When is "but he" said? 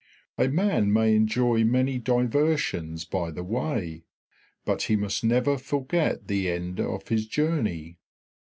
4.65-4.95